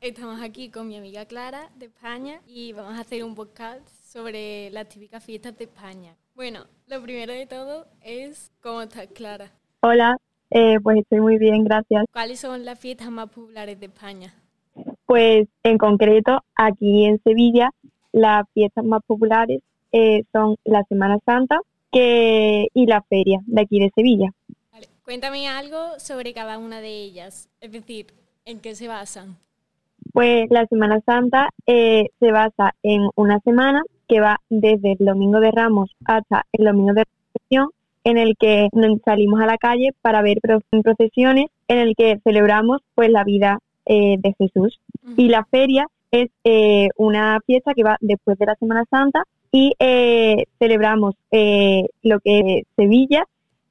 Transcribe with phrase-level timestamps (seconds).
[0.00, 4.70] estamos aquí con mi amiga Clara de España y vamos a hacer un podcast sobre
[4.70, 6.14] las típicas fiestas de España.
[6.36, 9.50] Bueno, lo primero de todo es cómo estás, Clara.
[9.80, 10.16] Hola,
[10.50, 12.04] eh, pues estoy muy bien, gracias.
[12.12, 14.32] ¿Cuáles son las fiestas más populares de España?
[15.04, 17.70] Pues en concreto, aquí en Sevilla,
[18.12, 21.58] las fiestas más populares eh, son la Semana Santa
[21.90, 24.30] que, y la feria de aquí de Sevilla.
[25.02, 28.06] Cuéntame algo sobre cada una de ellas, es decir,
[28.48, 29.36] ¿en qué se basan?
[30.12, 35.38] Pues la Semana Santa eh, se basa en una semana que va desde el Domingo
[35.38, 37.68] de Ramos hasta el Domingo de Resurrección,
[38.04, 38.68] en el que
[39.04, 40.38] salimos a la calle para ver
[40.82, 44.80] procesiones, en el que celebramos pues la vida eh, de Jesús.
[45.16, 49.74] Y la feria es eh, una fiesta que va después de la Semana Santa y
[50.58, 53.24] celebramos lo que es Sevilla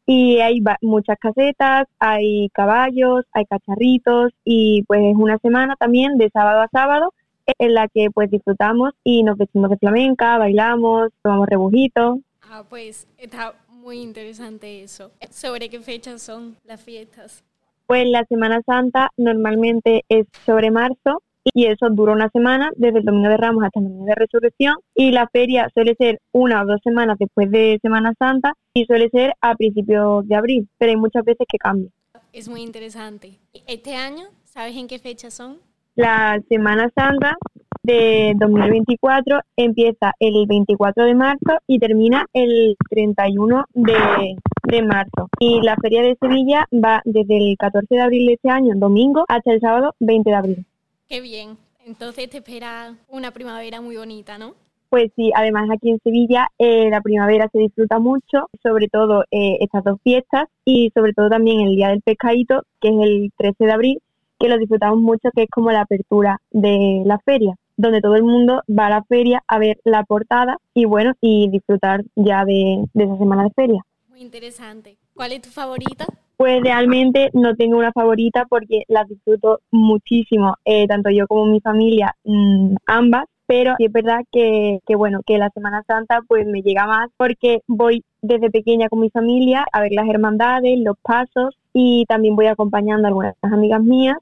[0.09, 6.30] y hay muchas casetas, hay caballos, hay cacharritos y pues es una semana también de
[6.30, 7.14] sábado a sábado
[7.59, 12.19] en la que pues disfrutamos y nos vestimos de flamenca, bailamos, tomamos rebujitos.
[12.41, 15.11] Ah, pues está muy interesante eso.
[15.30, 17.44] ¿Sobre qué fechas son las fiestas?
[17.86, 21.21] Pues la Semana Santa normalmente es sobre marzo
[21.53, 24.76] y eso dura una semana, desde el Domingo de Ramos hasta el Domingo de Resurrección,
[24.95, 29.09] y la feria suele ser una o dos semanas después de Semana Santa y suele
[29.09, 31.89] ser a principios de abril, pero hay muchas veces que cambia.
[32.34, 33.39] Es muy interesante.
[33.67, 35.58] ¿Este año sabes en qué fecha son?
[35.95, 37.36] La Semana Santa
[37.82, 45.30] de 2024 empieza el 24 de marzo y termina el 31 de, de, marzo.
[45.39, 49.26] Y la Feria de Sevilla va desde el 14 de abril de este año, domingo,
[49.27, 50.66] hasta el sábado 20 de abril.
[51.08, 51.58] Qué bien.
[51.86, 54.56] Entonces te espera una primavera muy bonita, ¿no?
[54.90, 59.58] Pues sí, además aquí en Sevilla eh, la primavera se disfruta mucho, sobre todo eh,
[59.60, 63.66] estas dos fiestas y sobre todo también el Día del Pescadito, que es el 13
[63.66, 64.02] de abril,
[64.40, 68.24] que lo disfrutamos mucho, que es como la apertura de la feria, donde todo el
[68.24, 72.86] mundo va a la feria a ver la portada y bueno, y disfrutar ya de,
[72.94, 73.82] de esa semana de feria.
[74.10, 74.98] Muy interesante.
[75.14, 76.06] ¿Cuál es tu favorita?
[76.37, 81.59] Pues realmente no tengo una favorita porque las disfruto muchísimo, eh, tanto yo como mi
[81.61, 86.61] familia, mm, ambas, pero es verdad que, que, bueno, que la Semana Santa pues me
[86.61, 91.58] llega más porque voy desde pequeña con mi familia a ver las hermandades, los pasos
[91.73, 94.17] y también voy acompañando a algunas amigas mías,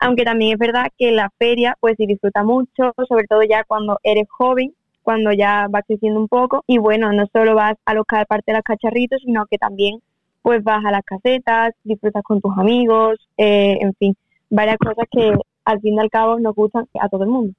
[0.00, 3.98] aunque también es verdad que la feria pues sí disfruta mucho, sobre todo ya cuando
[4.04, 4.72] eres joven,
[5.02, 8.54] cuando ya vas creciendo un poco y bueno, no solo vas a los parte de
[8.54, 10.00] los cacharritos, sino que también
[10.46, 14.16] pues vas a las casetas, disfrutas con tus amigos, eh, en fin,
[14.48, 15.32] varias cosas que
[15.64, 17.52] al fin y al cabo nos gustan a todo el mundo.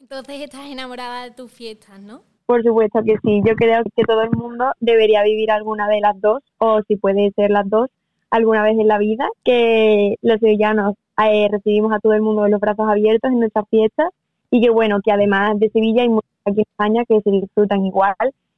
[0.00, 2.22] Entonces estás enamorada de tus fiestas, ¿no?
[2.46, 6.18] Por supuesto que sí, yo creo que todo el mundo debería vivir alguna de las
[6.18, 7.90] dos, o si puede ser las dos,
[8.30, 12.48] alguna vez en la vida, que los sevillanos eh, recibimos a todo el mundo de
[12.52, 14.08] los brazos abiertos en nuestras fiestas
[14.50, 17.84] y que bueno, que además de Sevilla hay muchas aquí en España que se disfrutan
[17.84, 18.14] igual,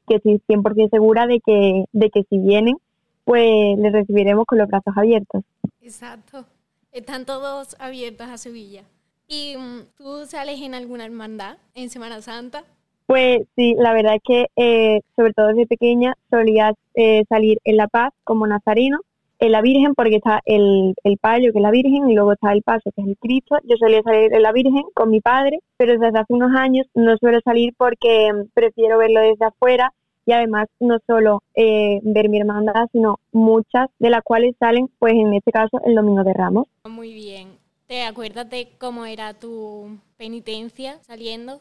[0.06, 2.76] que estoy 100% segura de que, de que si vienen
[3.24, 5.42] pues les recibiremos con los brazos abiertos.
[5.80, 6.44] Exacto.
[6.92, 8.82] Están todos abiertos a Sevilla.
[9.28, 12.64] ¿Y mm, tú sales en alguna hermandad en Semana Santa?
[13.06, 17.76] Pues sí, la verdad es que eh, sobre todo desde pequeña solía eh, salir en
[17.76, 19.00] La Paz como nazareno,
[19.38, 22.52] en la Virgen porque está el, el palio que es la Virgen y luego está
[22.52, 23.58] el paso que es el Cristo.
[23.64, 27.16] Yo solía salir en la Virgen con mi padre, pero desde hace unos años no
[27.16, 29.92] suelo salir porque mm, prefiero verlo desde afuera
[30.26, 35.14] y además no solo eh, ver mi hermandad, sino muchas de las cuales salen, pues
[35.14, 36.66] en este caso, el Domingo de Ramos.
[36.88, 37.48] Muy bien.
[37.86, 41.60] ¿Te acuerdas de cómo era tu penitencia saliendo?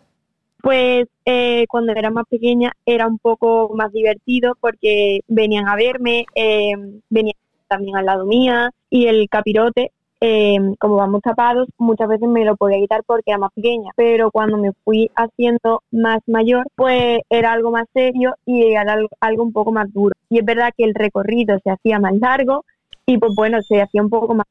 [0.62, 6.26] Pues eh, cuando era más pequeña era un poco más divertido porque venían a verme,
[6.36, 6.74] eh,
[7.10, 7.36] venían
[7.68, 9.92] también al lado mía y el capirote
[10.24, 14.30] eh, como vamos tapados, muchas veces me lo podía quitar porque era más pequeña, pero
[14.30, 18.86] cuando me fui haciendo más mayor, pues era algo más serio y era
[19.20, 20.14] algo, un poco más duro.
[20.30, 22.64] Y es verdad que el recorrido se hacía más largo
[23.08, 24.46] y pues bueno, se hacía un poco más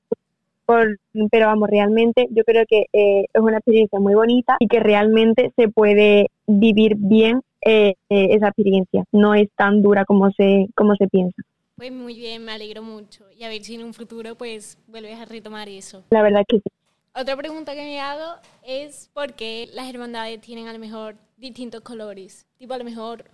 [0.66, 0.98] por,
[1.30, 5.52] pero vamos, realmente yo creo que eh, es una experiencia muy bonita y que realmente
[5.54, 9.04] se puede vivir bien eh, esa experiencia.
[9.12, 11.42] No es tan dura como se, como se piensa.
[11.80, 13.24] Pues muy bien, me alegro mucho.
[13.34, 16.04] Y a ver si en un futuro pues vuelves a retomar eso.
[16.10, 16.64] La verdad que sí.
[17.18, 21.80] Otra pregunta que me hago es por qué las hermandades tienen a lo mejor distintos
[21.80, 22.46] colores.
[22.58, 23.24] Tipo a lo mejor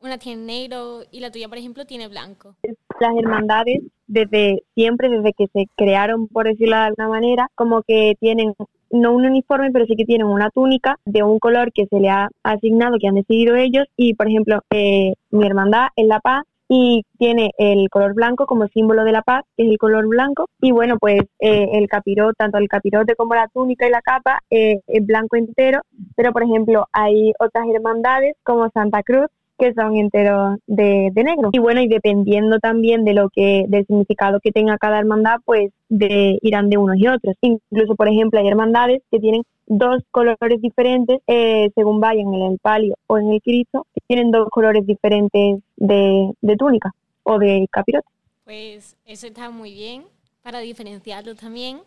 [0.00, 2.56] una tiene negro y la tuya, por ejemplo, tiene blanco.
[3.00, 8.16] Las hermandades, desde siempre, desde que se crearon, por decirlo de alguna manera, como que
[8.20, 8.52] tienen
[8.90, 12.10] no un uniforme, pero sí que tienen una túnica de un color que se le
[12.10, 13.86] ha asignado, que han decidido ellos.
[13.96, 18.66] Y, por ejemplo, eh, mi hermandad en La Paz y tiene el color blanco como
[18.68, 20.46] símbolo de la paz, que es el color blanco.
[20.60, 24.40] Y bueno, pues eh, el capirote, tanto el capirote como la túnica y la capa
[24.50, 25.80] eh, es blanco entero,
[26.16, 29.28] pero por ejemplo hay otras hermandades como Santa Cruz
[29.58, 31.50] que son enteros de, negro.
[31.52, 35.70] Y bueno, y dependiendo también de lo que, del significado que tenga cada hermandad, pues
[35.88, 37.36] de, irán de unos y otros.
[37.40, 42.58] Incluso, por ejemplo, hay hermandades que tienen dos colores diferentes eh, según vayan en el
[42.58, 46.92] palio o en el Cristo, tienen dos colores diferentes de, de túnica
[47.22, 48.06] o de capirote.
[48.44, 50.04] Pues eso está muy bien
[50.42, 51.80] para diferenciarlos también.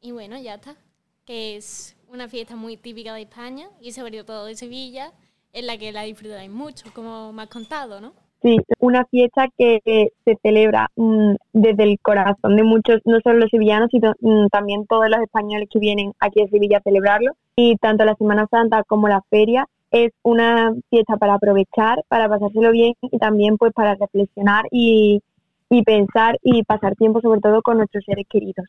[0.00, 0.76] Y bueno, ya está.
[1.24, 5.12] Que es una fiesta muy típica de España y sobre todo de Sevilla
[5.54, 8.12] en la que la disfrutáis mucho, como me has contado, ¿no?
[8.42, 13.50] Sí, una fiesta que se celebra mm, desde el corazón de muchos, no solo los
[13.50, 17.32] sevillanos, sino mm, también todos los españoles que vienen aquí a Sevilla a celebrarlo.
[17.56, 22.70] Y tanto la Semana Santa como la feria es una fiesta para aprovechar, para pasárselo
[22.72, 25.22] bien y también pues para reflexionar y
[25.86, 28.66] pensar y pasar tiempo sobre todo con nuestros seres queridos.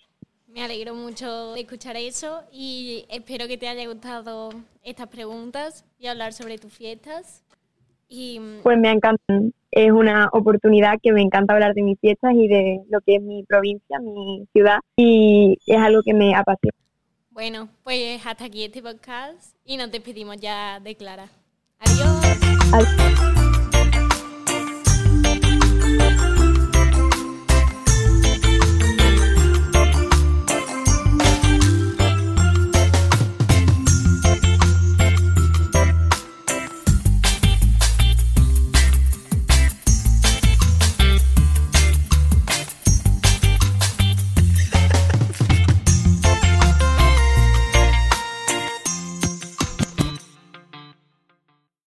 [0.56, 4.52] Me alegro mucho de escuchar eso y espero que te haya gustado
[4.84, 7.44] estas preguntas y hablar sobre tus fiestas.
[8.08, 8.40] Y...
[8.40, 9.22] Mm, pues me encanta,
[9.70, 13.22] es una oportunidad que me encanta hablar de mis fiestas y de lo que es
[13.22, 16.78] mi provincia, mi ciudad y es algo que me apasiona.
[17.32, 21.28] Bueno, pues hasta aquí este podcast y nos despedimos ya de Clara.
[21.80, 22.26] Adiós.
[22.72, 23.45] Adiós.